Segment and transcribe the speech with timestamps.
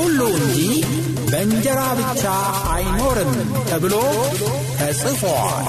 [0.00, 0.58] ሁሉ እንጂ
[1.30, 2.22] በእንጀራ ብቻ
[2.72, 3.32] አይኖርም
[3.70, 3.94] ተብሎ
[4.78, 5.66] ተጽፏል።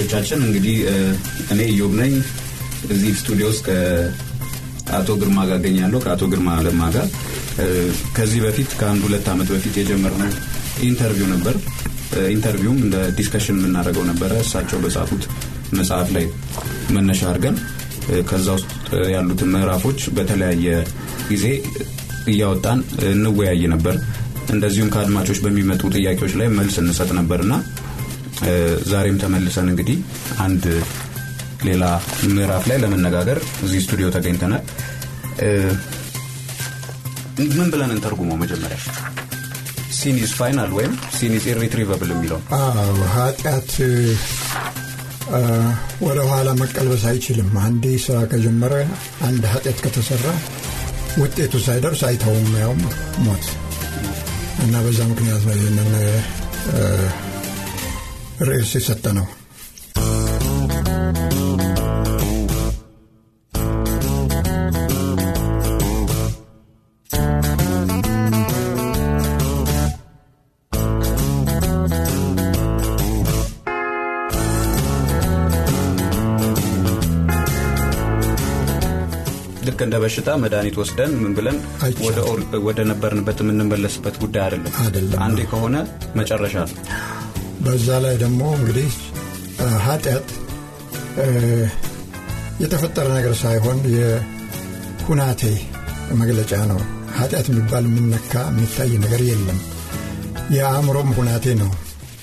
[0.00, 0.76] አድማጮቻችን እንግዲህ
[1.52, 2.12] እኔ ኢዮብ ነኝ።
[2.88, 3.64] እዚህ ስቱዲዮ ውስጥ
[4.88, 7.06] ከአቶ ግርማ ጋር እገኛለሁ። ከአቶ ግርማ ለማ ጋር
[8.16, 10.30] ከዚህ በፊት ከአንድ ሁለት ዓመት በፊት የጀመርነው
[10.88, 11.56] interview ነበር።
[12.34, 15.24] interview ም እንደ discussion የምናደርገው ነበረ። እሳቸው በጻፉት
[15.72, 16.26] መጽሐፍ ላይ
[16.96, 17.58] መነሻ አድርገን
[18.30, 18.70] ከዛ ውስጥ
[19.14, 20.68] ያሉትን ምዕራፎች በተለያየ
[21.28, 21.44] ጊዜ
[22.28, 23.96] እያወጣን እንወያይ ነበር።
[24.54, 27.52] እንደዚሁም ከአድማጮች በሚመጡ ጥያቄዎች ላይ መልስ እንሰጥ ነበርና
[28.90, 29.98] ዛሬም ተመልሰን እንግዲህ
[30.40, 30.64] አንድ
[31.68, 31.84] ሌላ
[32.28, 34.64] ምዕራፍ ላይ ለመነጋገር እዚህ ስቱዲዮ ተገኝተናል።
[37.56, 38.36] ምን ብለን እንተርጉመው?
[38.42, 38.78] መጀመሪያ
[39.98, 42.40] sin is final ወይም sin is irretrievable የሚለው
[43.14, 43.70] ኃጢአት
[46.04, 48.74] ወደ ኋላ መቀልበስ አይችልም። አንዴ ስራ ከጀመረ
[49.28, 50.26] አንድ ኃጢአት ከተሰራ
[51.22, 52.82] ውጤቱ ሳይደርስ አይተውም፣ ያውም
[53.26, 53.46] ሞት
[54.64, 55.90] እና በዛ ምክንያት ነው ይህንን
[58.40, 59.26] ርዕስ የሰጠ ነው።
[79.68, 81.56] ልክ እንደ በሽታ መድኃኒት ወስደን ምን ብለን
[82.66, 85.76] ወደ ነበርንበት የምንመለስበት ጉዳይ አይደለም። አንዴ ከሆነ
[86.16, 86.76] መጨረሻ ነው።
[87.68, 88.90] በዛ ላይ ደግሞ እንግዲህ
[89.86, 90.28] ኃጢአት
[92.62, 95.42] የተፈጠረ ነገር ሳይሆን የሁናቴ
[96.20, 96.78] መግለጫ ነው።
[97.18, 99.58] ኃጢአት የሚባል የሚነካ የሚታይ ነገር የለም።
[100.54, 101.70] የአእምሮም ሁናቴ ነው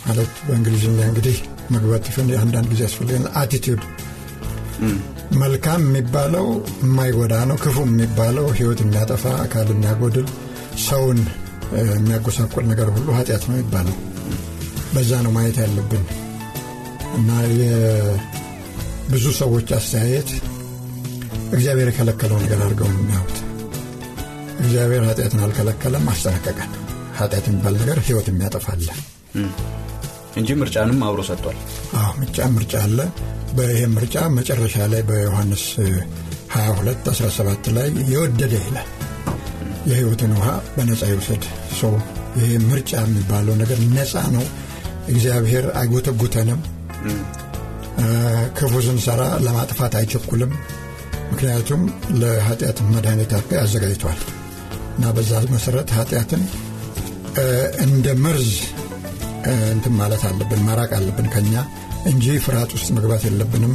[0.06, 1.38] ማለት በእንግሊዝኛ እንግዲህ
[1.72, 2.08] መግባት
[2.42, 3.84] አንዳንድ ጊዜ ያስፈልገን አቲቲዩድ
[5.40, 6.48] መልካም የሚባለው
[6.84, 10.28] የማይጎዳ ነው። ክፉ የሚባለው ሕይወት የሚያጠፋ አካል የሚያጎድል
[10.86, 11.20] ሰውን
[11.92, 13.98] የሚያጎሳቆል ነገር ሁሉ ኃጢአት ነው ይባላል።
[14.96, 16.04] በዛ ነው ማየት ያለብን
[17.18, 17.30] እና
[17.60, 20.30] የብዙ ሰዎች አስተያየት
[21.56, 23.38] እግዚአብሔር የከለከለው ነገር አድርገው የሚያዩት።
[24.60, 26.72] እግዚአብሔር ኃጢአትን አልከለከለም፣ አስጠነቀቀን።
[27.20, 28.88] ኃጢአት የሚባል ነገር ሕይወት የሚያጠፋለ
[30.38, 31.58] እንጂ ምርጫንም አብሮ ሰጥቷል።
[32.20, 33.00] ምርጫ ምርጫ አለ።
[33.58, 35.64] በይሄ ምርጫ መጨረሻ ላይ በዮሐንስ
[36.56, 38.90] 22 17 ላይ የወደደ ይላል
[39.90, 41.44] የሕይወትን ውሃ በነፃ ይውሰድ።
[41.80, 41.94] ሰው
[42.38, 44.46] ይሄ ምርጫ የሚባለው ነገር ነፃ ነው።
[45.12, 46.62] እግዚአብሔር አይጎተጉተንም።
[48.58, 50.52] ክፉ ስንሰራ ለማጥፋት አይቸኩልም።
[51.32, 51.82] ምክንያቱም
[52.22, 54.20] ለኃጢአት መድኃኒት አድርጎ ያዘጋጅቷል
[54.96, 56.44] እና በዛ መሰረት ኃጢአትን
[57.86, 58.52] እንደ መርዝ
[59.72, 61.54] እንትን ማለት አለብን፣ ማራቅ አለብን ከኛ
[62.06, 63.74] እንጂ ፍርሃት ውስጥ መግባት የለብንም።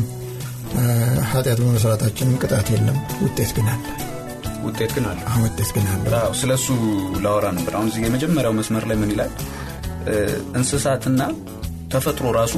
[1.30, 3.84] ኃጢአት በመስራታችንም ቅጣት የለም፣ ውጤት ግን አለ።
[4.66, 6.04] ውጤት ግን አለ። ውጤት ግን አለ።
[6.40, 6.68] ስለ እሱ
[7.24, 9.32] ላወራ ነበር። አሁን የመጀመሪያው መስመር ላይ ምን ይላል?
[10.56, 11.20] እንስሳትና
[11.92, 12.54] ተፈጥሮ ራሱ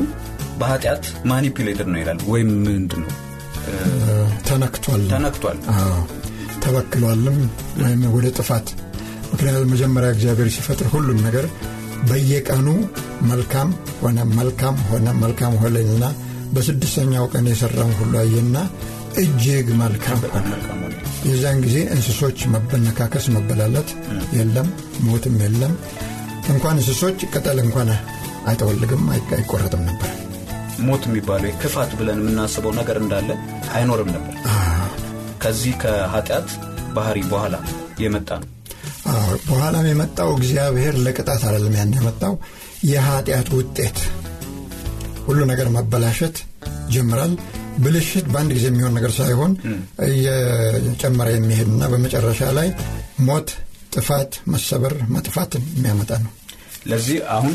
[0.59, 3.13] በኃጢአት ማኒፕሌትድ ነው ይላል። ወይም ምንድን ነው
[4.49, 5.59] ተነክቷል፣ ተነክቷል፣
[6.65, 7.39] ተበክሏልም
[7.81, 8.67] ወይም ወደ ጥፋት።
[9.33, 11.47] ምክንያቱም መጀመሪያ እግዚአብሔር ሲፈጥር ሁሉን ነገር
[12.11, 12.69] በየቀኑ
[13.31, 13.69] መልካም
[14.03, 16.05] ሆነ መልካም ሆነ መልካም ሆነና
[16.53, 18.57] በስድስተኛው ቀን የሰራውን ሁሉ አየና
[19.17, 20.49] እጅግ መልካም ሆነ።
[21.65, 23.91] ጊዜ እንስሶች መበነካከስ፣ መበላለት
[24.39, 24.69] የለም፣
[25.01, 25.75] ሞትም የለም።
[26.53, 27.89] እንኳን እንስሶች ቅጠል እንኳን
[28.49, 29.03] አይጠወልግም፣
[29.35, 30.11] አይቆረጥም ነበር።
[30.87, 33.29] ሞት የሚባለው ክፋት ብለን የምናስበው ነገር እንዳለ
[33.75, 34.35] አይኖርም ነበር።
[35.43, 36.49] ከዚህ ከኃጢአት
[36.97, 37.55] ባህሪ በኋላ
[38.03, 38.49] የመጣ ነው።
[39.47, 42.35] በኋላም የመጣው እግዚአብሔር ለቅጣት አይደለም ያን የመጣው
[42.91, 43.99] የኃጢአት ውጤት
[45.27, 46.37] ሁሉ ነገር መበላሸት
[46.95, 47.33] ጀምራል።
[47.83, 49.53] ብልሽት በአንድ ጊዜ የሚሆን ነገር ሳይሆን
[50.09, 52.69] እየጨመረ የሚሄድና በመጨረሻ ላይ
[53.29, 53.51] ሞት፣
[53.93, 56.33] ጥፋት፣ መሰበር፣ መጥፋትን የሚያመጣ ነው።
[56.87, 57.55] ለዚህ አሁን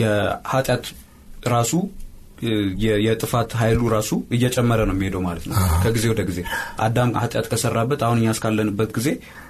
[0.00, 0.86] የኃጢአት
[1.48, 1.72] ራሱ
[3.04, 5.54] የጥፋት ኃይሉ ራሱ እየጨመረ ነው የሚሄደው ማለት ነው።
[5.84, 6.40] ከጊዜ ወደ ጊዜ
[6.78, 9.08] አዳም ኃጢአት ከሰራበት አሁን እኛ እስካለንበት ጊዜ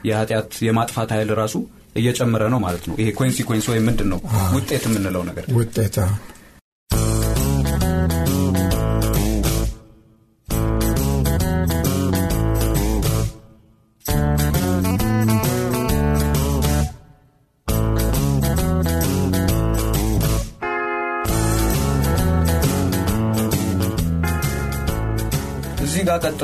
[0.09, 1.57] የኃጢአት የማጥፋት ኃይል ራሱ
[1.97, 4.19] እየጨመረ ነው ማለት ነው። ይሄ consequence ወይም ምንድን ነው?
[4.57, 5.97] ውጤት የምንለው ነገር። ውጤት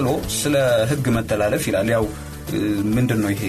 [0.03, 0.55] ቀጥሎ ስለ
[0.91, 2.05] ህግ መተላለፍ ይላል። ያው
[2.95, 3.43] ምንድን ነው ይሄ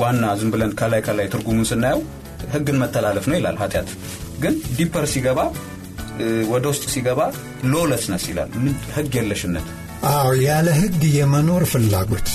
[0.00, 2.00] ዋና ዝም ብለን ከላይ ከላይ ትርጉሙን ስናየው
[2.52, 3.88] ህግን መተላለፍ ነው ይላል ኃጢአት።
[4.42, 5.40] ግን deeper ሲገባ
[6.52, 7.20] ወደ ውስጥ ሲገባ
[7.72, 8.50] lawlessness ይላል።
[8.96, 9.66] ህግ የለሽነት።
[10.10, 12.28] አዎ ያለ ህግ የመኖር ፍላጎት።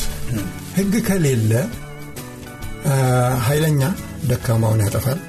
[0.78, 1.52] ህግ ከሌለ
[3.48, 3.82] ኃይለኛ
[4.30, 5.20] ደካማውን ያጠፋል።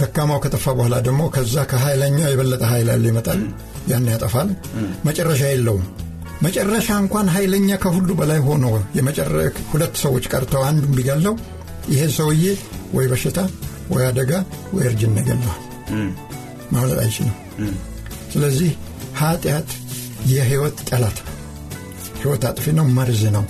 [0.00, 3.42] ደካማው ከጠፋ በኋላ ደግሞ ከዛ ከኃይለኛው የበለጠ ኃይል ያለ ይመጣል።
[3.90, 4.48] ያን ያጠፋል።
[5.06, 5.84] መጨረሻ የለውም
[6.44, 8.64] መጨረሻ እንኳን ኃይለኛ ከሁሉ በላይ ሆኖ
[9.72, 11.34] ሁለት ሰዎች ቀርተው አንዱን ቢገለው
[11.92, 12.44] ይሄ ሰውዬ
[12.96, 13.38] ወይ በሽታ
[13.92, 14.32] ወይ አደጋ
[14.74, 15.60] ወይ እርጅና ይገለዋል
[16.72, 17.36] ማምለጥ አይችልም።
[18.32, 18.70] ስለዚህ
[19.20, 19.70] ኃጢአት
[20.30, 21.32] የህይወት ጠላት ነው።
[22.20, 23.44] ህይወት አጥፊ ነው መርዝ ነው።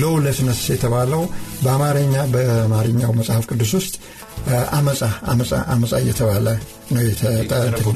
[0.00, 1.22] ሎውለስነስ የተባለው
[1.64, 3.94] በአማርኛ በአማርኛው መጽሐፍ ቅዱስ ውስጥ
[4.78, 5.00] አመፃ
[5.32, 6.46] አመፃ አመፃ እየተባለ
[6.94, 7.02] ነው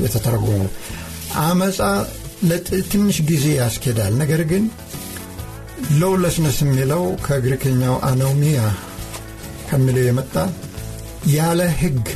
[0.04, 0.68] የተተረጎመው።
[1.42, 1.78] አመፃ
[2.48, 4.64] ለትንሽ ጊዜ ያስኬዳል። ነገር ግን
[6.00, 8.60] lawlessness የሚለው ከግሪክኛው አኖሚያ
[9.68, 10.34] ከሚለው የመጣ
[11.34, 12.06] ያለ ህግ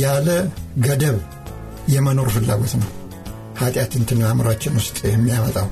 [0.00, 0.28] ያለ
[0.86, 1.18] ገደብ
[1.94, 2.88] የመኖር ፍላጎት ነው።
[3.60, 5.68] ኃጢአት እንትን አእምሯችን ውስጥ የሚያመጣው።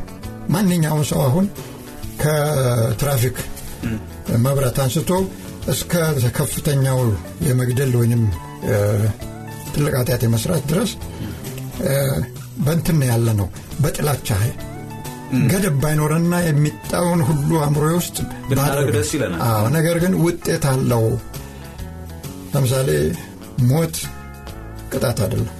[0.48, 1.46] ማንኛውም ሰው አሁን
[2.22, 3.36] ከትራፊክ
[4.44, 5.10] መብራት አንስቶ
[5.68, 5.92] እስከ
[6.38, 7.00] ከፍተኛው
[7.48, 8.22] የመግደል ወይም
[9.74, 10.90] ትልቅ ኃጢአት የመስራት ድረስ
[12.58, 13.48] በንትን ያለ ነው።
[13.82, 14.28] በጥላቻ
[15.50, 18.16] ገደብ ባይኖረና የሚጣውን ሁሉ አእምሮ ውስጥ
[18.48, 21.04] ብናደረግ ደስ ይለናል። ነገር ግን ውጤት አለው።
[22.52, 22.90] ለምሳሌ
[23.70, 23.96] ሞት
[24.92, 25.54] ቅጣት አይደለም።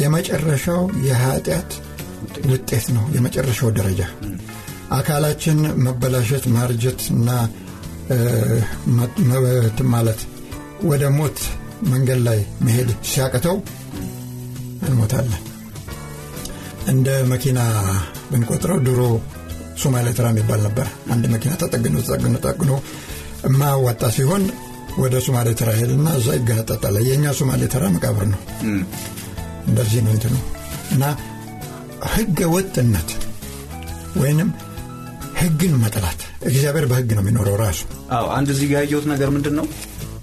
[0.00, 1.70] የመጨረሻው የኃጢአት
[2.50, 4.02] ውጤት ነው። የመጨረሻው ደረጃ
[4.96, 7.28] አካላችን መበላሸት ማርጀት እና
[9.28, 10.20] መበትን ማለት
[10.84, 11.38] ወደ ሞት
[11.90, 13.56] መንገድ ላይ መሄድ ሲያቅተው
[14.84, 15.42] እንሞታለን
[16.92, 17.58] እንደ መኪና
[18.30, 19.00] ብንቆጥረው ድሮ
[19.82, 22.72] ሶማሌ ተራ የሚባል ነበር። አንድ መኪና ተጠግኖ ተጠግኖ ተጠግኖ
[23.46, 24.42] የማያዋጣ ሲሆን
[24.98, 28.40] ወደ ሶማሌ ተራ ሄድና እዛ ይገነጠጣል የእኛ ሶማሌ ተራ መቃብር ነው።
[29.68, 30.34] እንደዚህ ነው እንትኑ።
[30.94, 31.04] እና
[32.12, 33.10] ህገ ወጥነት
[34.16, 34.48] ወይንም
[35.40, 37.80] ህግን መጥላት እግዚአብሔር በህግ ነው የሚኖረው ራሱ።
[38.16, 39.66] አዎ አንድ እዚህ ጋር ያየሁት ነገር ምንድን ነው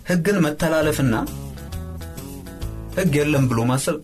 [0.10, 1.16] ህግን መተላለፍና
[2.98, 3.98] ህግ የለም ብሎ ማሰብ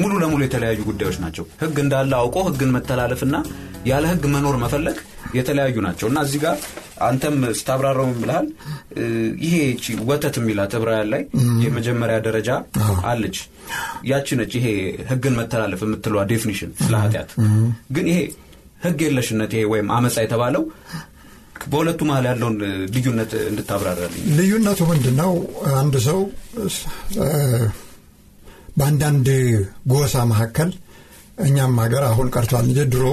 [0.00, 3.36] ሙሉ ለሙሉ የተለያዩ ጉዳዮች ናቸው። ህግ እንዳለ አውቆ ህግን መተላለፍና
[3.86, 4.96] ያለ ህግ መኖር መፈለግ
[5.34, 6.56] የተለያዩ ናቸው። እና እዚህ ጋር
[7.02, 8.46] አንተም ስታብራራው ብልሃል
[9.44, 9.54] ይሄ
[10.08, 11.22] ወተት የሚላት ዕብራውያን ላይ
[11.64, 12.50] የመጀመሪያ ደረጃ
[13.10, 13.36] አለች።
[14.10, 14.66] ያቺ ነች ይሄ
[15.10, 17.30] ህግን መተላለፍ የምትለዋ definition ስለ ኃጢአት።
[17.96, 18.18] ግን ይሄ
[18.84, 20.64] ህግ የለሽነት ይሄ ወይም አመፃ የተባለው
[21.70, 22.54] በሁለቱ መሀል ያለውን
[22.94, 25.32] ልዩነት እንድታብራራልኝ። ልዩነቱ ምንድን ነው
[25.80, 26.20] አንድ ሰው
[28.80, 29.28] በአንዳንድ
[29.92, 30.70] ጎሳ መካከል
[31.46, 33.04] እኛም ሀገር አሁን ቀርቷል እንጂ ድሮ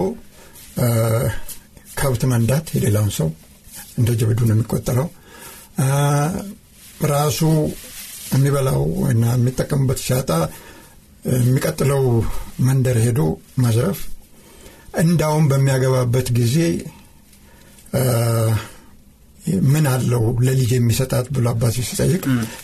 [1.99, 3.29] ከብት መንዳት የሌላውን ሰው
[3.99, 5.07] እንደ ጀብዱ ነው የሚቆጠረው።
[7.11, 7.39] ራሱ
[8.33, 8.81] የሚበላው
[9.11, 10.31] እና የሚጠቀምበት ሲያጣ
[11.37, 12.03] የሚቀጥለው
[12.67, 13.21] መንደር ሄዶ
[13.63, 13.99] መዝረፍ
[15.01, 16.55] እንዳውም በሚያገባበት ጊዜ
[19.67, 22.21] ምን አለው ለልጅ የሚሰጣት ብሎ አባቱ ሲጠይቅ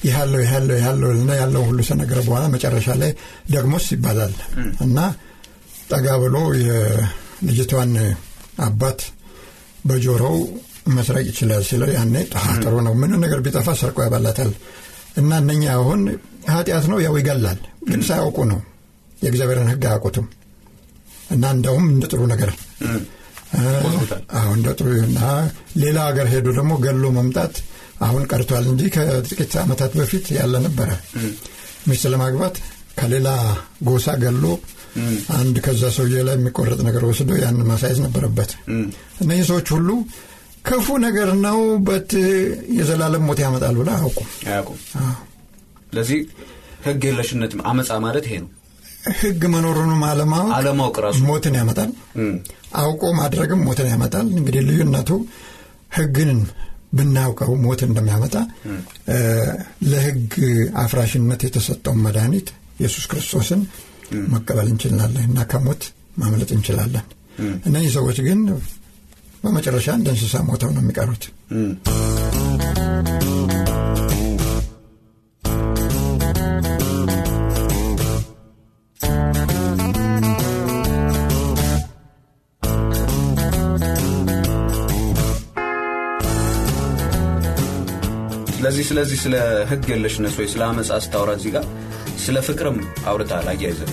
[0.08, 3.12] ይሃለው ይሃለው ይሃለው ና ያለው ሁሉ ሰነገረ በኋላ መጨረሻ ላይ
[3.52, 4.34] ደግሞስ ይባላል።
[4.86, 4.98] እና
[5.92, 7.94] ጠጋ ብሎ የልጅቷን
[8.66, 9.00] አባት
[9.86, 10.38] በጆሮው
[10.90, 12.16] መስረቅ ይችላል ሲለው ያኔ
[12.64, 14.52] ጥሩ ነው ምን ነገር ቢጠፋ ሰርቆ ያባላታል
[15.18, 16.02] እና እነኛ አሁን
[16.52, 17.60] ኃጢአት ነው ያው ይገላል
[17.90, 18.60] ግን ሳያውቁ ነው
[19.18, 20.26] የእግዚአብሔርን ህግ አያውቁትም።
[21.32, 22.50] እና እንደውም እንደ ጥሩ ነገር
[24.38, 25.20] አሁን እንደ ጥሩ እና
[25.82, 27.56] ሌላ ሀገር ሄዶ ደግሞ ገሎ መምጣት
[28.06, 30.90] አሁን ቀርቷል እንጂ ከጥቂት ዓመታት በፊት ያለ ነበረ።
[31.88, 32.56] ሚስት ለማግባት
[33.00, 33.30] ከሌላ
[33.88, 34.46] ጎሳ ገሎ
[35.38, 38.52] አንድ ከዛ ሰውዬ ላይ የሚቆረጥ ነገር ወስዶ ያን ማሳየት ነበረበት።
[39.24, 39.90] እነዚህ ሰዎች ሁሉ
[40.66, 41.58] ክፉ ነገር ነው
[41.88, 42.12] በት
[42.78, 44.78] የዘላለም ሞት ያመጣል ብለ አያውቁም። አያውቁም።
[45.88, 46.20] ስለዚህ
[46.86, 48.52] ህግ የለሽነት አመፃ ማለት ይሄ ነው
[49.20, 51.92] ህግ መኖሩንም አለማወቅ አለማወቅ ራሱ ሞትን ያመጣል።
[52.82, 55.10] አውቆ ማድረግም ሞትን ያመጣል። እንግዲህ ልዩነቱ
[55.92, 56.32] ህግን
[56.98, 58.36] ብናውቀው ሞት እንደሚያመጣ
[59.92, 60.34] ለህግ
[60.84, 62.48] አፍራሽነት የተሰጠውን መድኃኒት
[62.80, 63.62] ኢየሱስ ክርስቶስን
[64.34, 65.84] መቀበል እንችላለን እና ከሞት
[66.18, 67.06] ማምለጥ እንችላለን።
[67.68, 68.42] እነዚህ ሰዎች ግን
[69.44, 71.24] በመጨረሻ እንደ እንስሳ ሞተው ነው የሚቀሩት።
[88.84, 89.36] ስለዚህ ስለዚህ ስለ
[89.70, 90.48] ህግ የለሽነት ወይ?
[90.54, 91.66] ስለ አመፃ ስታወራ እዚህ ጋር
[92.24, 92.78] ስለ ፍቅርም
[93.10, 93.92] አውርተሃል አያይዘህ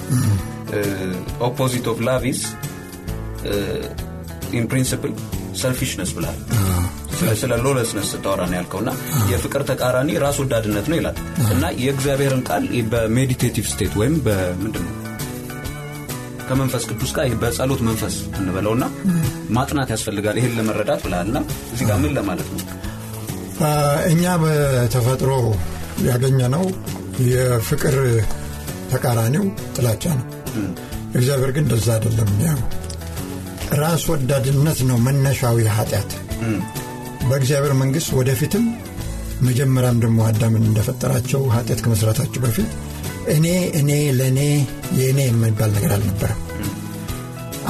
[1.47, 2.41] opposite of love is
[4.53, 5.13] in principle
[5.61, 6.39] selfishness ብለሃል
[7.41, 8.91] ስለ lawlessness ስታወራ ነው ያልከው እና
[9.31, 11.17] የፍቅር ተቃራኒ ራስ ወዳድነት ነው ይላል።
[11.55, 14.95] እና የእግዚአብሔርን ቃል በ meditative state ወይም በምንድን ነው?
[16.49, 18.85] ከመንፈስ ቅዱስ ጋር በጸሎት መንፈስ እንበለውና
[19.51, 21.39] ማጥናት ያስፈልጋል። ይህን ለመረዳት ብለሃልና
[21.75, 22.63] እዚህ ጋር ምን ለማለት ነው
[24.11, 25.31] እኛ በተፈጥሮ
[26.07, 26.65] ያገኘነው
[27.31, 27.97] የፍቅር
[28.93, 30.27] ተቃራኒው ጥላቻ ነው።
[31.15, 32.61] እግዚአብሔር ግን እንደዛ አይደለም። ያው
[33.81, 36.13] ራስ ወዳድነት ነው መነሻዊ ኃጢአት።
[37.29, 38.65] በእግዚአብሔር መንግሥት ወደፊትም
[39.43, 42.71] መጀመሪያም ደግሞ አዳምን እንደፈጠራቸው ኃጢአት ከመስራታቸው በፊት
[43.35, 43.47] እኔ
[43.79, 44.41] እኔ ለእኔ
[44.99, 46.41] የእኔ የሚባል ነገር አልነበረም።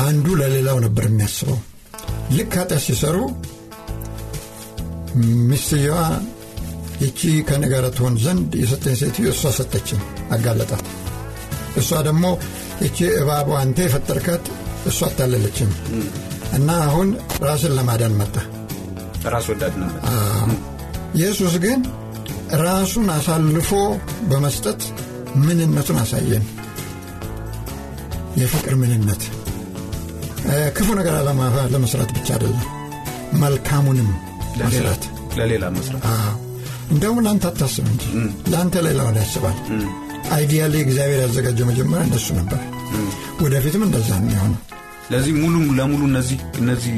[0.02, 1.58] አንዱ ለሌላው ነበር የሚያስበው።
[2.32, 3.16] ልክ ኃጢአት ሲሰሩ
[5.48, 5.96] ሚስትየዋ
[7.02, 10.00] ይቺ ከእኔ ጋር ትሆን ዘንድ የሰጠኝ ሴትዮ እሷ ሰጠችኝ፣
[10.34, 10.84] አጋለጣት።
[11.80, 12.24] እሷ ደግሞ
[12.84, 14.44] ይቺ እባቧ አንተ የፈጠርካት
[14.86, 15.70] እሷ አታለለችኝ
[16.52, 17.08] እና አሁን
[17.44, 18.36] ራስን ለማዳን መጣ።
[19.32, 19.74] ራስ ወዳድ
[21.16, 21.80] ኢየሱስ ግን
[22.62, 23.70] ራሱን አሳልፎ
[24.30, 24.80] በመስጠት
[25.40, 26.44] ምንነቱን አሳየን።
[28.40, 29.22] የፍቅር ምንነት
[30.76, 31.14] ክፉ ነገር
[31.72, 32.66] ለመስራት ብቻ አይደለም፣
[33.42, 34.08] መልካሙንም
[35.38, 36.04] ለሌላ መስራት
[36.90, 38.04] እንደውም ለአንተ አታስብ እንጂ
[38.52, 39.56] ለአንተ ሌላውን ያስባል።
[40.36, 42.60] ideally እግዚአብሔር ያዘጋጀው መጀመሪያ እንደሱ ነበር።
[43.44, 44.58] ወደፊትም እንደዛ ነው የሚሆነው።
[45.10, 46.02] ለዚህ ሙሉ ለሙሉ
[46.60, 46.96] እነዚህ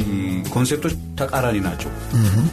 [0.53, 1.91] concept ኦች ተቃራኒ ናቸው።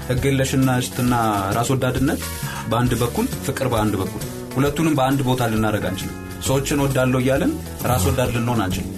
[0.10, 1.14] ህግ የለሽነትና
[1.58, 2.22] ራስ ወዳድነት
[2.70, 4.22] በአንድ በኩል፣ ፍቅር በአንድ በኩል፣
[4.56, 6.16] ሁለቱንም በአንድ ቦታ ልናደርግ አንችልም።
[6.48, 7.52] ሰዎችን ወዳለው እያለን
[7.86, 8.96] ራስ ወዳድ ልንሆን አንችልም።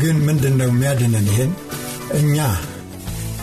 [0.00, 1.26] ግን ምንድን ነው የሚያድነን?
[1.32, 1.52] ይሄን
[2.18, 2.36] እኛ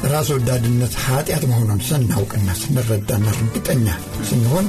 [0.05, 3.87] ራስ ወዳድነት ኃጢአት መሆኑን ስናውቅና ስንረዳና እርግጠኛ
[4.29, 4.67] ስንሆን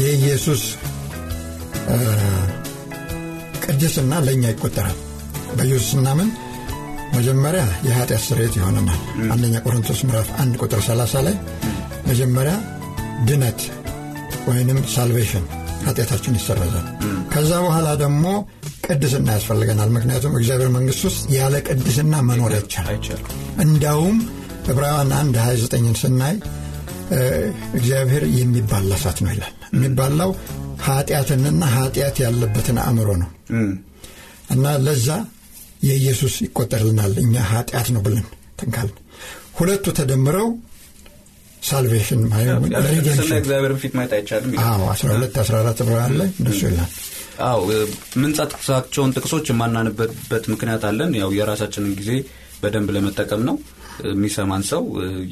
[0.00, 0.62] የኢየሱስ
[3.66, 4.96] ቅድስና ለእኛ ይቆጠራል።
[5.56, 6.28] በኢየሱስ ስናምን
[7.14, 9.00] መጀመሪያ የኃጢአት ስርየት ይሆነናል።
[9.32, 11.36] አንደኛ ቆሮንቶስ ምዕራፍ አንድ ቁጥር 30 ላይ
[12.06, 12.54] መጀመሪያ
[13.28, 13.60] ድነት
[14.48, 15.44] ወይንም ሳልቬሽን
[15.86, 16.86] ኃጢአታችን ይሰረዛል።
[17.32, 18.24] ከዛ በኋላ ደግሞ
[18.86, 22.52] ቅድስና ያስፈልገናል። ምክንያቱም እግዚአብሔር መንግሥት ውስጥ ያለ ቅድስና መኖር
[22.84, 23.28] አይቻልም።
[23.64, 24.18] እንዳውም
[24.68, 26.36] ዕብራውያን 1 29ን ስናይ
[27.78, 30.30] እግዚአብሔር የሚባላ እሳት ነው ይላል። የሚባላው
[30.86, 33.30] ኃጢአትንና ኃጢአት ያለበትን አእምሮ ነው
[34.50, 35.08] እና ለዛ
[35.86, 38.26] የኢየሱስ ይቆጠርልናል። እኛ ኃጢአት ነው ብለን
[38.60, 38.96] ተንካልን።
[39.58, 40.48] ሁለቱ ተደምረው
[41.66, 42.20] ሳልቬሽን
[42.88, 46.90] ሪደምሽን እግዚአብሔርን ፊት ማየት አይቻልም። 12 14 ዕብራውያን ላይ እንደሱ ይላል።
[47.46, 47.62] አዎ
[48.22, 52.10] ምንጸጥቅሳቸውን ጥቅሶች የማናንበት ምክንያት አለን። ያው የራሳችንን ጊዜ
[52.62, 53.56] በደንብ ለመጠቀም ነው።
[54.08, 54.82] የሚሰማን ሰው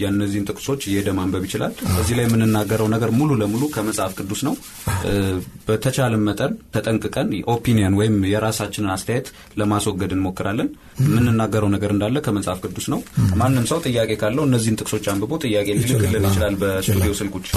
[0.00, 4.54] የእነዚህን ጥቅሶች እየሄደ ማንበብ ይችላል። እዚህ ላይ የምንናገረው ነገር ሙሉ ለሙሉ ከመጽሐፍ ቅዱስ ነው።
[5.68, 9.28] በተቻለን መጠን ተጠንቅቀን ኦፒኒየን ወይም የራሳችንን አስተያየት
[9.60, 10.70] ለማስወገድ እንሞክራለን።
[11.04, 13.00] የምንናገረው ነገር እንዳለ ከመጽሐፍ ቅዱስ ነው።
[13.40, 17.48] ማንም ሰው ጥያቄ ካለው እነዚህን ጥቅሶች አንብቦ ጥያቄ ሊልክልን ይችላል በስቱዲዮ ስልኮች።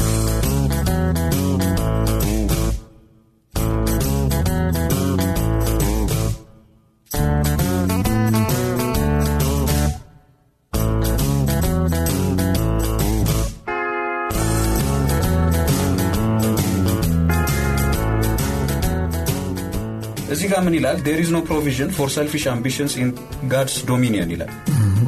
[20.57, 20.97] ጋር ምን ይላል?
[21.05, 23.09] there is no provision for selfish ambitions in
[23.51, 24.51] God's dominion ይላል።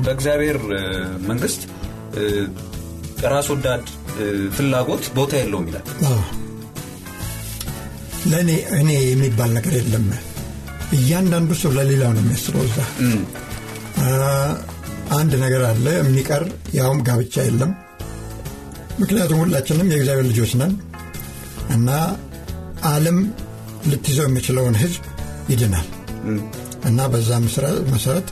[0.04, 0.58] በእግዚአብሔር
[1.30, 1.62] መንግስት
[3.26, 3.86] ራስ ወዳድ
[4.56, 5.86] ፍላጎት ቦታ የለውም ይላል።
[8.32, 10.06] ለእኔ እኔ የሚባል ነገር የለም።
[10.98, 12.78] እያንዳንዱ ሰው ለሌላው ነው የሚያስበው። እዛ
[15.18, 16.44] አንድ ነገር አለ የሚቀር
[16.78, 17.72] ያውም ጋብቻ የለም።
[19.02, 20.74] ምክንያቱም ሁላችንም የእግዚአብሔር ልጆች ነን
[21.76, 21.90] እና
[22.90, 23.18] ዓለም
[23.90, 25.04] ልትይዘው የሚችለውን ህዝብ
[25.50, 25.88] ይድናል
[26.90, 27.30] እና በዛ
[27.90, 28.28] መሰረት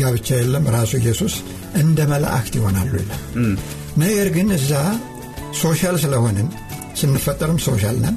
[0.00, 1.34] ጋብቻ የለም። ራሱ ኢየሱስ
[1.80, 3.22] እንደ መላእክት ይሆናሉ ይላል።
[4.02, 4.72] ነገር ግን እዛ
[5.60, 6.48] social ስለሆንን
[7.00, 8.16] ስንፈጠርም social ነን፣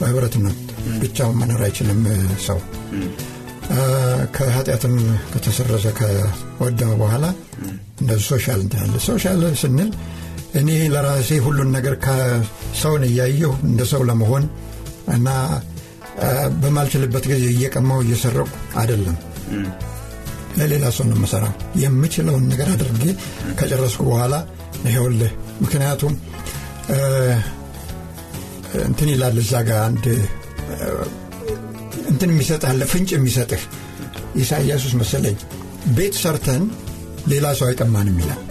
[0.00, 0.54] በህብረት ነው
[1.00, 2.00] ብቻውን መኖር አይችልም
[2.46, 2.58] ሰው
[4.36, 4.94] ከኃጢአትም
[5.32, 7.24] ከተሰረዘ ከወደመ በኋላ
[8.00, 9.90] እንደዚህ social እንትናለ social ስንል
[10.60, 14.44] እኔ ለራሴ ሁሉን ነገር ከሰውን እያየሁ እንደ ሰው ለመሆን
[15.16, 15.28] እና
[16.60, 18.48] በማልችልበት ጊዜ እየቀማው እየሰረቁ
[18.80, 19.16] አይደለም።
[20.58, 23.04] ለሌላ ሰው ነው የምሰራው። የምችለውን ነገር አድርጌ
[23.58, 24.34] ከጨረስኩ በኋላ
[24.86, 26.14] ይኸውልህ ምክንያቱም
[28.86, 30.04] እንትን ይላል እዛ ጋር አንድ
[32.10, 33.62] እንትን የሚሰጥህ ፍንጭ የሚሰጥህ
[34.36, 35.36] ኢሳያሱስ መሰለኝ።
[35.96, 36.62] ቤት ሰርተን
[37.28, 38.42] ሌላ ሰው አይቀማንም ይላል።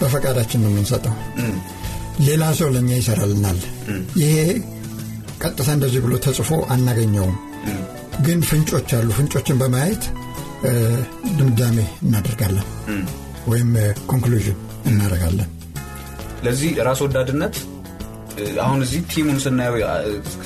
[0.00, 1.14] በፈቃዳችን ነው የምንሰጠው።
[2.26, 3.58] ሌላ ሰው ለእኛ ይሰራልናል።
[4.22, 4.34] ይሄ
[5.40, 7.36] ቀጥታ እንደዚህ ብሎ ተጽፎ አናገኘውም።
[8.26, 10.04] ግን ፍንጮች አሉ። ፍንጮችን በማየት
[11.38, 12.66] ድምዳሜ እናደርጋለን
[13.46, 13.70] ወይም
[14.10, 14.58] ኮንክሉዥን
[14.90, 15.48] እናደርጋለን።
[16.44, 17.56] ለዚህ ራስ ወዳድነት
[18.64, 19.76] አሁን እዚህ ቲሙን ስናየው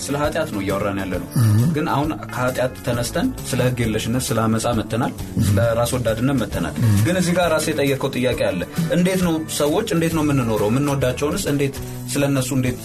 [0.02, 1.28] ስለ ኃጢአት ነው እያወራን ያለ ነው
[1.74, 5.12] ግን አሁን ከኃጢአት ተነስተን ስለ ህግ የለሽነት ስለ አመፃ መጥተናል
[5.48, 6.74] ስለ ራስ ወዳድነት መጥተናል
[7.06, 8.60] ግን እዚህ ጋር ራስ የጠየቀው ጥያቄ አለ።
[8.96, 10.70] እንዴት ነው ሰዎች እንዴት ነው የምንኖረው?
[10.72, 11.76] የምንወዳቸውንስ እንዴት
[12.12, 12.78] ስለ እነሱ እንዴት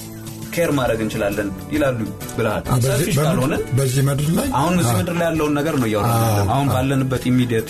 [0.56, 2.00] care ማድረግ እንችላለን ይላሉ
[2.38, 4.48] ብልሃል selfish ካልሆነ በዚህ ምድር ላይ?
[4.60, 6.12] አሁን እዚህ ምድር ላይ ያለውን ነገር ነው እያወራ
[6.54, 7.70] አሁን ባለንበት immediate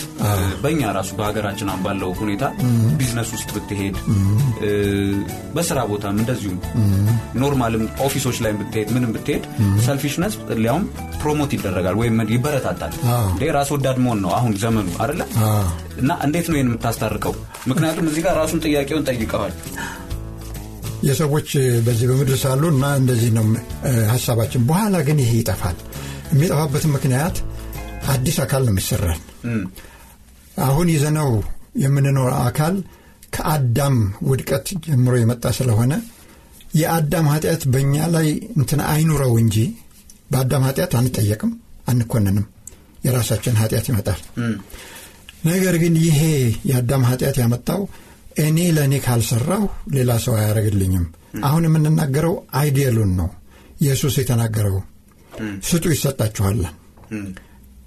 [0.64, 2.44] በእኛ ራሱ በሀገራችን አሁን ባለው ሁኔታ
[3.00, 3.96] ቢዝነስ ውስጥ ብትሄድ
[5.56, 6.60] በስራ ቦታም እንደዚሁም
[7.42, 9.44] normal ም office ኦች ላይ ብትሄድ ምንም ብትሄድ
[9.88, 10.86] selfishness ሊያውም
[11.22, 12.94] promote ይደረጋል ወይም ይበረታታል።
[13.58, 15.22] ራስ ወዳድ መሆን ነው አሁን ዘመኑ አይደለ?
[16.02, 17.34] እና እንዴት ነው ይህን የምታስታርቀው?
[17.68, 19.54] ምክንያቱም እዚህ ጋር ራሱን ጥያቄውን ጠይቀዋል
[21.06, 21.50] የሰዎች
[21.86, 23.46] በዚህ በምድር ሳሉ እና እንደዚህ ነው
[24.12, 25.78] ሀሳባችን። በኋላ ግን ይሄ ይጠፋል።
[26.32, 27.36] የሚጠፋበትን ምክንያት
[28.08, 29.20] አዲስ አካል ነው የሚሰራል
[30.66, 31.30] አሁን ይዘነው
[31.84, 32.76] የምንኖር አካል
[33.34, 33.96] ከአዳም
[34.28, 35.94] ውድቀት ጀምሮ የመጣ ስለሆነ
[36.76, 39.58] የአዳም ኃጢአት በእኛ ላይ እንትን አይኑረው እንጂ
[40.32, 41.52] በአዳም ኃጢአት አንጠየቅም
[41.88, 42.46] አንኮንንም
[43.06, 44.22] የራሳችን ኃጢአት ይመጣል።
[45.46, 46.20] ነገር ግን ይሄ
[46.70, 47.82] የአዳም ኃጢአት ያመጣው
[48.36, 49.64] እኔ ለእኔ ካልሰራሁ
[49.96, 51.06] ሌላ ሰው አያደረግልኝም
[51.48, 53.30] አሁን የምንናገረው አይዲየሉን ነው።
[53.82, 54.78] ኢየሱስ የተናገረው
[55.70, 56.60] ስጡ ይሰጣችኋል።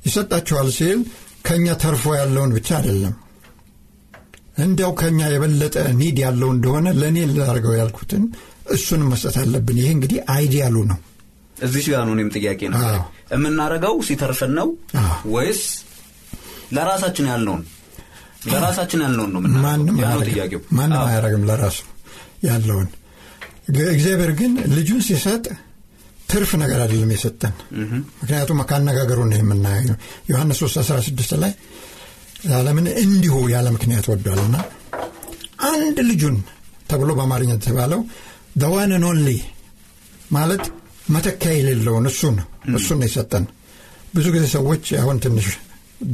[0.06, 0.98] ይሰጣችኋል ሲል
[1.46, 3.14] ከእኛ ተርፎ ያለውን ብቻ አይደለም።
[4.58, 8.22] እንዲያው ከእኛ የበለጠ need ያለው እንደሆነ ለእኔ ላርገው ያልኩትን
[8.74, 10.98] እሱን መስጠት አለብን። ይሄ እንግዲህ ideal ኡ ነው።
[11.62, 12.80] እዚህ ጋር ነው እኔም ጥያቄ ነው።
[13.32, 14.68] የምናደርገው ሲተርፈን ነው
[15.34, 15.62] ወይስ
[16.72, 17.62] ለራሳችን ያልነውን
[18.42, 19.40] ለራሳችን ያልነውን ነው
[20.28, 21.78] ጥያቄው። ማንም አያረግም ለራሱ
[22.44, 22.88] ያለውን።
[23.92, 25.44] እግዚአብሔር ግን ልጁን ሲሰጥ
[26.30, 27.54] ትርፍ ነገር አይደለም የሰጠን።
[28.20, 29.96] ምክንያቱም ካነጋገሩ ነው የምናየው።
[30.30, 31.52] ዮሐንስ 3 16 ላይ
[32.56, 34.56] ዓለምን እንዲሁ ያለ ምክንያት ወዷልና
[35.70, 36.36] አንድ ልጁን
[36.90, 38.00] ተብሎ በአማርኛ የተባለው
[38.56, 39.30] the one and only
[40.30, 40.64] ማለት
[41.08, 42.36] መተኪያ የሌለውን እሱን
[42.76, 43.44] እሱን ነው የሰጠን።
[44.14, 45.48] ብዙ ጊዜ ሰዎች አሁን ትንሽ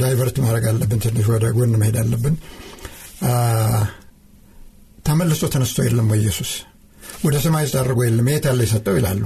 [0.00, 2.36] divert ማድረግ አለብን ትንሽ ወደ ጎን መሄድ አለብን።
[5.06, 6.50] ተመልሶ ተነስቶ የለም ወይ ኢየሱስ?
[7.24, 9.22] ወደ ሰማይ አርጎ የለም የታለ የሰጠው ይላሉ።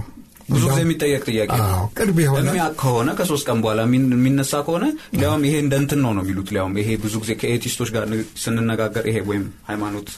[0.51, 1.51] ብዙ ጊዜ የሚጠየቅ ጥያቄ
[1.99, 2.49] ቅርብ የሆነ
[2.81, 3.81] ከሆነ ከሶስት ቀን በኋላ
[4.15, 4.85] የሚነሳ ከሆነ
[5.19, 8.05] ሊያውም ይሄ እንደ እንትን ነው ነው የሚሉት ሊያውም። ይሄ ብዙ ጊዜ ከ atheist ኦች ጋር
[8.45, 10.09] ስንነጋገር ይሄ ወይም ሃይማኖት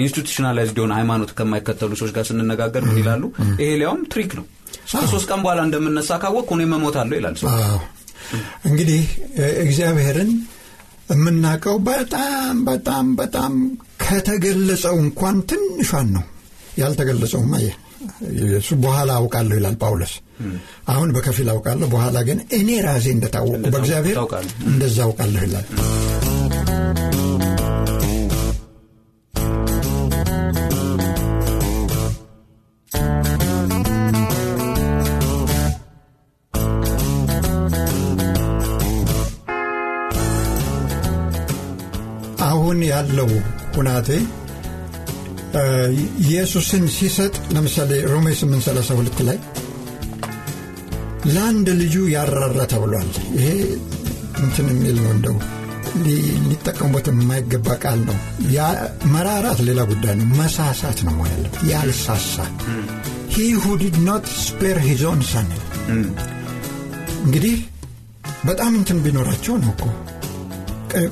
[0.00, 3.22] institutionalized የሆነ ሃይማኖት ከማይከተሉ ሰዎች ጋር ስንነጋገር ምን ይላሉ?
[3.60, 4.46] ይሄ ሊያውም trick ነው።
[4.94, 7.48] ከሶስት ቀን በኋላ እንደምነሳ ካወቅ እኔ መሞታለሁ ይላል ሰው
[8.64, 9.02] እንግዲህ
[9.64, 10.30] እግዚአብሔርን
[11.12, 13.52] የምናውቀው በጣም በጣም በጣም
[14.04, 16.24] ከተገለጸው እንኳን ትንሿን ነው።
[16.78, 17.54] ያልተገለጸውማ
[18.56, 20.14] እሱ በኋላ አውቃለሁ ይላል ጳውሎስ።
[20.88, 24.18] አሁን በከፊል አውቃለሁ በኋላ ግን እኔ ራሴ እንደታወቁ በእግዚአብሔር
[24.70, 25.66] እንደዛ አውቃለሁ ይላል
[42.72, 43.30] አሁን ያለው
[43.74, 44.08] ሁናቴ
[46.22, 49.38] ኢየሱስን ሲሰጥ ለምሳሌ ሮሜ 832 ላይ
[51.32, 53.48] ለአንድ ልጁ ያልራራ ተብሏል። ይሄ
[54.42, 55.36] እንትን የሚል ነው እንደው
[56.46, 58.16] ሊጠቀሙበት የማይገባ ቃል ነው።
[59.14, 62.36] መራራት ሌላ ጉዳይ ነው። መሳሳት ነው ያለው ያልሳሳ።
[63.34, 65.50] He who did not spare his own Son
[67.20, 67.58] እንግዲህ
[68.44, 69.84] በጣም እንትን ቢኖራቸው ነው እኮ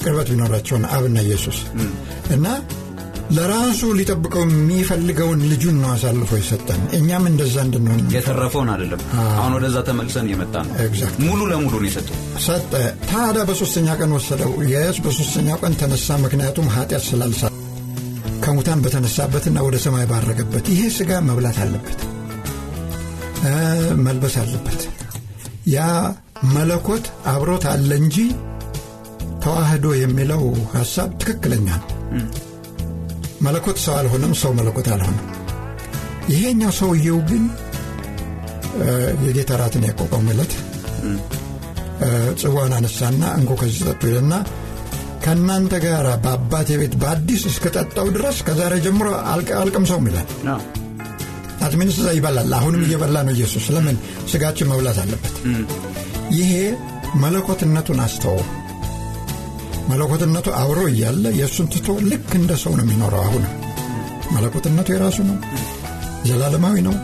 [0.00, 1.58] ቅርበት ቢኖራቸውን አብና ኢየሱስ።
[2.34, 2.46] እና
[3.30, 9.02] ለራሱ ሊጠብቀው የሚፈልገውን ልጁን ነው አሳልፎ የሰጠን። እኛም እንደዛ እንድንሆን የተረፈውን አይደለም።
[9.34, 10.74] አሁን ወደዛ ተመልሰን እየመጣ ነው።
[11.24, 12.16] ሙሉ ለሙሉ ነው የሰጠው።
[12.46, 12.72] ሰጠ።
[13.06, 17.42] ታዲያ በሶስተኛ ቀን ወሰደው። የስ በሶስተኛው ቀን ተነሳ ምክንያቱም ኃጢአት ስላልሳ
[18.44, 21.98] ከሙታን በተነሳበትና ወደ ሰማይ ባረገበት ይሄ ስጋ መብላት አለበት
[24.00, 24.80] መልበስ አለበት።
[25.70, 25.80] ያ
[26.54, 28.16] መለኮት አብሮት አለ እንጂ
[29.42, 30.42] ተዋህዶ የሚለው
[30.74, 31.88] ሀሳብ ትክክለኛ ነው።
[33.44, 35.26] መለኮት ሰው አልሆነም ሰው መለኮት አልሆነም።
[36.30, 37.44] ይሄኛው ሰውየው ግን
[39.26, 40.52] የጌታ ራትን ያቋቋም ዕለት
[42.40, 44.34] ጽዋን አነሳና እንኮ ከዚህ ጠጡ ይልና
[45.24, 49.08] ከእናንተ ጋር በአባቴ ቤት በአዲስ እስከጠጣው ድረስ ከዛሬ ጀምሮ
[49.58, 50.28] አልቀምሰውም ይላል።
[51.64, 53.96] አትሚንስ እዛ ይበላል። አሁንም እየበላ ነው ኢየሱስ። ለምን?
[54.30, 55.34] ስጋችን መብላት አለበት።
[56.36, 56.52] ይሄ
[57.22, 58.42] መለኮትነቱን አስተወው
[59.88, 63.54] መለኮትነቱ አብሮ እያለ የእሱን ትቶ ልክ እንደ ሰው ነው የሚኖረው አሁንም
[64.34, 65.36] መለኮትነቱ የራሱ ነው
[66.26, 66.96] ዘላለማዊ ነው።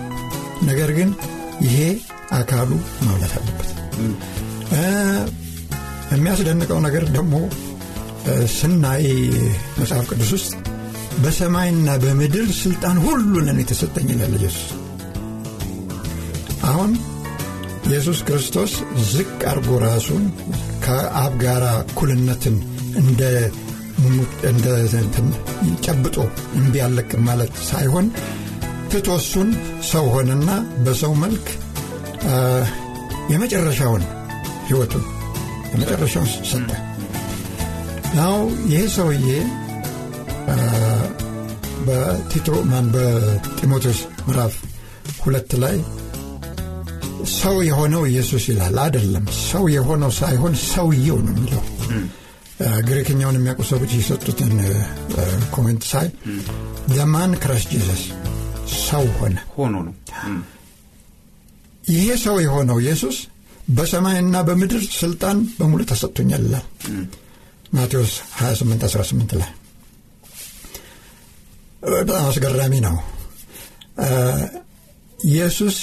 [0.63, 1.11] ነገር ግን
[1.65, 1.79] ይሄ
[2.39, 2.71] አካሉ
[3.05, 3.71] መብላት አለበት።
[6.13, 7.35] የሚያስደንቀው ነገር ደግሞ
[8.55, 9.05] ስናይ
[9.79, 10.53] መጽሐፍ ቅዱስ ውስጥ
[11.23, 14.67] በሰማይና በምድር ስልጣን ሁሉ ለእኔ የተሰጠኝ ይላል ኢየሱስ።
[16.71, 16.91] አሁን
[17.89, 18.73] ኢየሱስ ክርስቶስ
[19.11, 20.25] ዝቅ አርጎ ራሱን
[20.87, 22.57] ከአብ ጋር እኩልነትን
[23.01, 23.23] እንደ
[25.87, 26.17] ጨብጦ
[26.59, 28.07] እምቢ ያለቅም ማለት ሳይሆን
[28.91, 29.49] ትቶሱን
[29.91, 30.51] ሰው ሆነና
[30.85, 31.47] በሰው መልክ
[33.33, 34.05] የመጨረሻውን
[34.67, 35.05] ህይወቱን
[35.73, 36.71] የመጨረሻውን ሰጠ።
[38.17, 38.37] Now
[38.73, 39.29] ይህ ሰውዬ
[41.87, 44.55] በቲቶ ማን በጢሞቴዎስ ምዕራፍ
[45.23, 45.77] ሁለት ላይ
[47.35, 51.63] ሰው የሆነው ኢየሱስ ይላል። አይደለም። ሰው የሆነው ሳይሆን ሰውየው ነው የሚለው።
[52.87, 54.53] ግሪክኛውን የሚያውቁ ሰዎች የሰጡትን
[55.55, 56.07] comment ሳይ
[56.95, 58.03] the man Christ Jesus
[58.83, 59.95] ሰው ሆነ። ሆኖ ነው።
[61.91, 63.17] ይሄ ሰው የሆነው ኢየሱስ
[63.71, 66.67] በሰማይና በምድር ስልጣን በሙሉ ተሰጥቶኛል ይላል።
[67.73, 69.51] ማቴዎስ 28 18 ላይ።
[71.91, 72.97] በጣም አስገራሚ ነው።
[75.27, 75.77] ኢየሱስ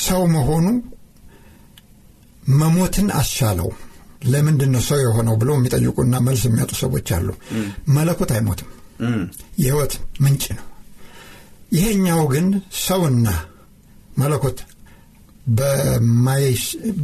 [0.00, 0.66] ሰው መሆኑ
[2.54, 3.68] መሞትን አስቻለው።
[4.26, 7.28] ለምንድን ነው ሰው የሆነው ብለው የሚጠይቁና መልስ የሚያጡ ሰዎች አሉ።
[7.96, 8.68] መለኮት አይሞትም።
[9.60, 10.66] የህይወት ምንጭ ነው።
[11.72, 12.46] ይሄኛው ግን
[12.84, 13.28] ሰውና
[14.18, 14.58] መለኮት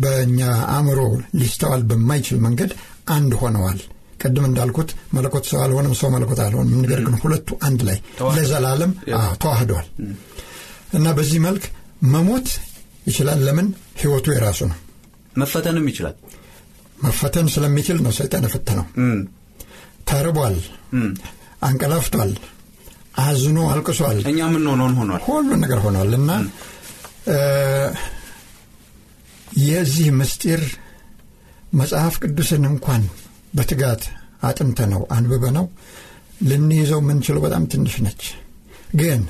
[0.03, 0.40] በእኛ
[0.74, 1.00] አእምሮ
[1.40, 2.70] ሊስተዋል በማይችል መንገድ
[3.14, 3.81] አንድ ሆነዋል።
[4.22, 7.98] ቅድም እንዳልኩት መለኮት ሰው አልሆንም ሰው መለኮት አልሆንም ነገር ግን ሁለቱ አንድ ላይ
[8.37, 8.92] ለዘላለም
[9.42, 9.87] ተዋህደዋል።
[10.94, 11.64] እና በዚህ መልክ
[12.11, 12.48] መሞት
[13.02, 13.68] ይችላል። ለምን?
[14.00, 14.78] ህይወቱ የራሱ ነው።
[15.36, 16.16] መፈተንም ይችላል።
[16.98, 18.86] መፈተን ስለሚችል ነው ሰይጣን የፈተነው።
[20.08, 20.56] ተርቧል።
[21.62, 22.32] አንቀላፍቷል።
[23.22, 25.20] አዝኖ አልቅሷል። እኛ የምንሆነውን ሆኗል?
[25.26, 26.30] ሁሉ ነገር ሆኗል እና
[29.62, 30.62] የዚህ ምስጢር
[31.74, 33.02] መጽሐፍ ቅዱስን እንኳን
[33.56, 34.02] በትጋት
[34.42, 35.66] አጥንተ ነው አንብበ ነው
[36.42, 38.22] ልንይዘው የምንችለው በጣም ትንሽ ነች።
[39.00, 39.22] ግን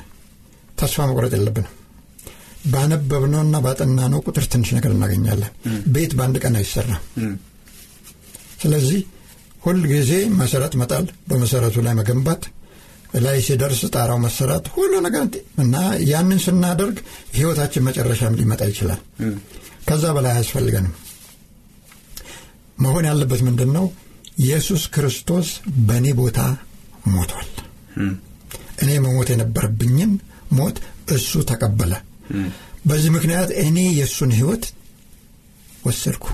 [0.78, 1.74] ተስፋ መቁረጥ የለብንም
[2.66, 5.52] ባነበብነውና ባጠናነው ቁጥር ትንሽ ነገር እናገኛለን።
[5.94, 7.02] ቤት በአንድ ቀን አይሰራም።
[8.62, 9.00] ስለዚህ
[9.62, 12.42] ሁል ጊዜ መሰረት መጣል በመሰረቱ ላይ መገንባት
[13.18, 15.22] ላይ ሲደርስ ጣራው መሰራት ሁሉ ነገር
[15.62, 15.76] እና
[16.10, 16.96] ያንን ስናደርግ
[17.36, 19.00] ህይወታችን መጨረሻም ሊመጣ ይችላል።
[19.88, 20.94] ከዛ በላይ አያስፈልገንም።
[22.78, 23.86] መሆን ያለበት ምንድን ነው
[24.44, 25.48] ኢየሱስ ክርስቶስ
[25.88, 26.38] በእኔ ቦታ
[27.14, 27.48] ሞቷል።
[28.82, 30.12] እኔ መሞት የነበረብኝን
[30.58, 30.76] ሞት
[31.12, 31.92] እሱ ተቀበለ
[32.86, 34.64] በዚህ ምክንያት እኔ የእሱን ህይወት
[35.84, 36.26] ወሰድኩ።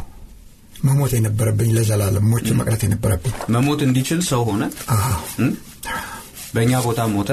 [0.84, 4.62] መሞት የነበረብኝ ለዘላለም ሞች መቅረት የነበረብኝ። መሞት እንዲችል ሰው ሆነ?
[6.54, 7.30] በእኛ ቦታ ሞተ።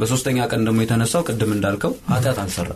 [0.00, 2.68] በሶስተኛ ቀን ደግሞ የተነሳው ቅድም እንዳልከው ኃጢአት አልሰራ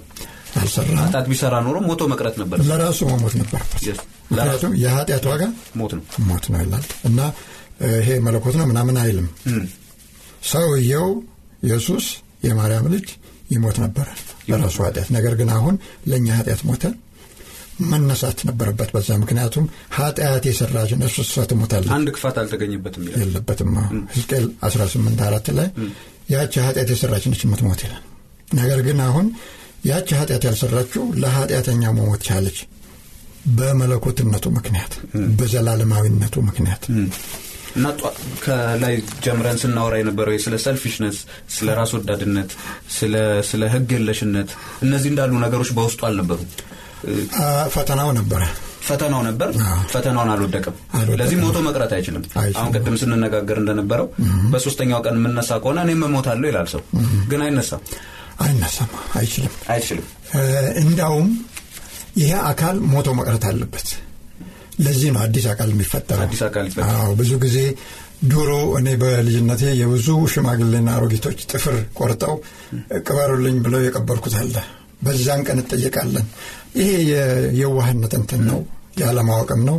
[0.57, 3.85] አልሰራ ኃጢአት ቢሰራ ኖሮ ሞቶ መቅረት ነበር። ለራሱ መሞት ነበረበት
[4.31, 5.43] ምክንያቱም የኃጢአት ዋጋ
[5.81, 7.21] ሞት ነው። ሞት ነው ይላል። እና
[7.95, 9.29] ይሄ መለኮት ነው ምናምን አይልም።
[10.47, 11.09] ሰውየው
[11.63, 12.07] ኢየሱስ
[12.45, 13.07] የማርያም ልጅ
[13.51, 14.07] ይሞት ነበረ
[14.49, 15.75] ለራሱ ኃጢአት። ነገር ግን አሁን
[16.07, 16.85] ለእኛ ኃጢአት ሞተ።
[17.85, 19.65] መነሳት ነበረበት በዛ ምክንያቱም
[19.97, 23.73] ኃጢአት የሰራች ነፍስ እሷ ትሞታለች። አንድ ክፋት አልተገኘበትም የለበትም።
[24.15, 25.69] ሕዝቅኤል 18 አራት ላይ
[26.35, 28.05] ያቺ ኃጢአት የሰራች ነች የምትሞት ይላል።
[28.55, 29.27] ነገር ግን አሁን
[29.85, 32.59] ያቺ ኃጢአት ያልሰራችው ለኃጢአተኛ መሞት ቻለች።
[33.57, 34.93] በመለኮትነቱ ምክንያት
[35.39, 36.85] በዘላለማዊነቱ ምክንያት
[37.77, 37.87] እና
[38.45, 41.19] ከላይ ጀምረን ስናወራ የነበረው ስለ ሰልፊሽነስ
[41.55, 42.51] ስለ ራስ ወዳድነት
[43.49, 44.51] ስለ ህግ የለሽነት
[44.83, 46.39] እነዚህ እንዳሉ ነገሮች በውስጡ አልነበሩ
[47.75, 48.43] ፈተናው ነበረ።
[48.87, 49.49] ፈተናው ነበር።
[49.93, 50.75] ፈተናውን አልወደቅም
[51.21, 54.07] ለዚህ ሞቶ መቅረት አይችልም። አሁን ቅድም ስንነጋገር እንደነበረው
[54.53, 56.83] በሶስተኛው ቀን የምነሳ ከሆነ እኔም እሞታለሁ ይላል ሰው።
[57.31, 57.83] ግን አይነሳም።
[58.45, 60.07] አይነሳም። አይችልም። አይችልም።
[60.83, 61.29] እንዳውም
[62.17, 63.89] ይሄ አካል ሞቶ መቅረት አለበት
[64.79, 66.29] ለዚህ ነው አዲስ አካል የሚፈጠረው
[67.19, 67.59] ብዙ ጊዜ
[68.25, 72.35] ድሮ እኔ በልጅነቴ የብዙ ሽማግሌና አሮጊቶች ጥፍር ቆርጠው
[73.03, 74.55] ቅበሩልኝ ብለው የቀበርኩት አለ
[75.03, 76.27] በዛን ቀን እጠየቃለን።
[76.79, 76.93] ይሄ
[77.61, 78.61] የዋህነት እንትን ነው፣
[79.01, 79.79] ያለማወቅም ነው።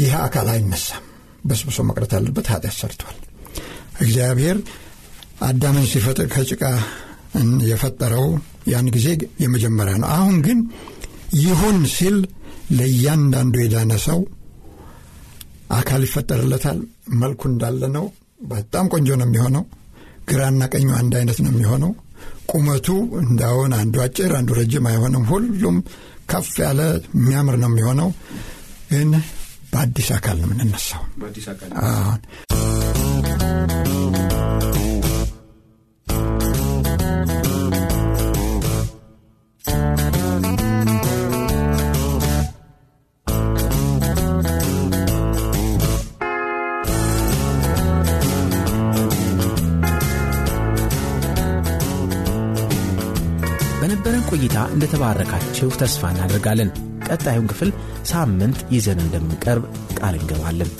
[0.00, 1.04] ይህ አካል አይነሳም፣
[1.44, 3.16] በስብሶ መቅረት አለበት። ኃጢአት ሰርቷል።
[4.00, 4.58] እግዚአብሔር
[5.42, 6.62] አዳምን ሲፈጥር ከጭቃ
[7.70, 8.26] የፈጠረው
[8.66, 9.08] ያን ጊዜ
[9.42, 10.58] የመጀመሪያ ነው። አሁን ግን
[11.42, 12.16] ይሁን ሲል
[12.72, 14.18] ለእያንዳንዱ የዳነ ሰው
[15.76, 16.78] አካል ይፈጠርለታል።
[17.20, 18.06] መልኩ እንዳለ ነው።
[18.50, 19.64] በጣም ቆንጆ ነው የሚሆነው።
[20.30, 21.92] ግራና ቀኙ አንድ አይነት ነው የሚሆነው።
[22.52, 22.88] ቁመቱ
[23.22, 25.76] እንዳሁን አንዱ አጭር አንዱ ረጅም አይሆንም። ሁሉም
[26.30, 26.80] ከፍ ያለ
[27.16, 28.10] የሚያምር ነው የሚሆነው።
[28.90, 29.10] ግን
[29.72, 31.02] በአዲስ አካል ነው የምንነሳው።
[31.84, 32.20] አሁን
[54.76, 56.70] እንደተባረካችሁ ተስፋ እናደርጋለን።
[57.06, 57.70] ቀጣዩን ክፍል
[58.10, 59.64] ሳምንት ይዘን እንደምንቀርብ
[59.98, 60.70] ቃል እንገባለን።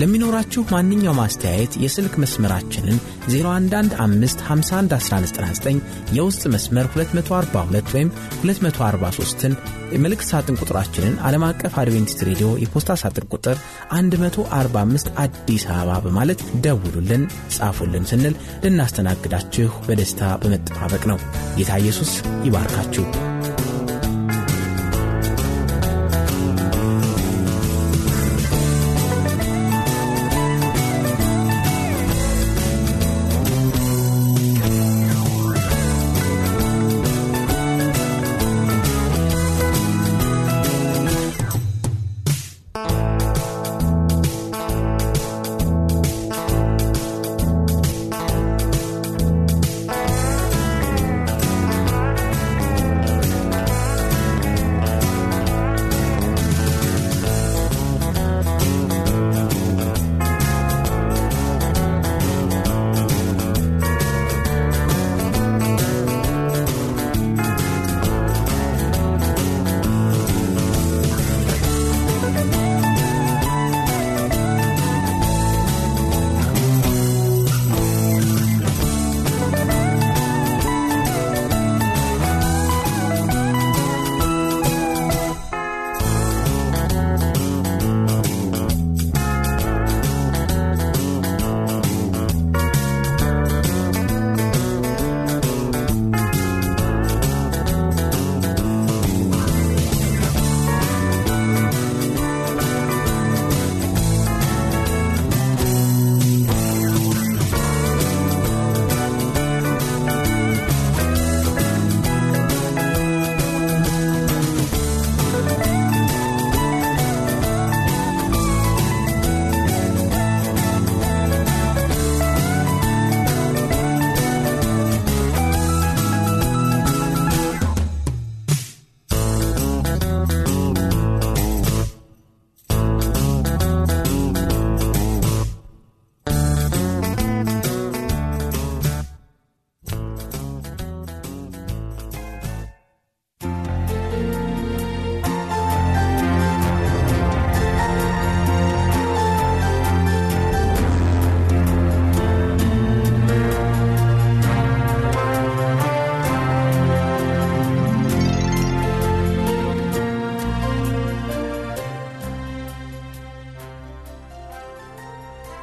[0.00, 2.98] ለሚኖራችሁ ማንኛውም አስተያየት የስልክ መስመራችንን
[3.32, 5.80] 0115511199
[6.16, 8.10] የውስጥ መስመር 242 ወይም
[8.44, 9.54] 243ን
[9.94, 13.56] የመልእክት ሳጥን ቁጥራችንን ዓለም አቀፍ አድቬንቲስት ሬዲዮ የፖስታ ሳጥን ቁጥር
[13.94, 17.24] 145 አዲስ አበባ በማለት ደውሉልን፣
[17.56, 18.34] ጻፉልን ስንል
[18.64, 21.18] ልናስተናግዳችሁ በደስታ በመጠባበቅ ነው።
[21.58, 22.12] ጌታ ኢየሱስ
[22.46, 23.04] ይባርካችሁ።